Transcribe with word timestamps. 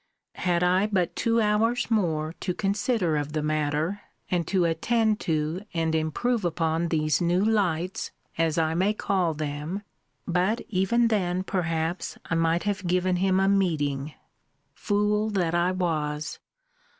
Had 0.41 0.63
I 0.63 0.87
but 0.87 1.15
two 1.15 1.39
hours 1.39 1.91
more 1.91 2.33
to 2.39 2.55
consider 2.55 3.17
of 3.17 3.33
the 3.33 3.43
matter, 3.43 4.01
and 4.31 4.47
to 4.47 4.65
attend 4.65 5.19
to 5.19 5.61
and 5.75 5.93
improve 5.93 6.43
upon 6.43 6.87
these 6.87 7.21
new 7.21 7.45
lights, 7.45 8.09
as 8.35 8.57
I 8.57 8.73
may 8.73 8.95
call 8.95 9.35
them 9.35 9.83
but 10.27 10.61
even 10.69 11.09
then, 11.09 11.43
perhaps, 11.43 12.17
I 12.25 12.33
might 12.33 12.63
have 12.63 12.87
given 12.87 13.17
him 13.17 13.39
a 13.39 13.47
meeting. 13.47 14.15
Fool 14.73 15.29
that 15.29 15.53
I 15.53 15.71
was! 15.71 16.39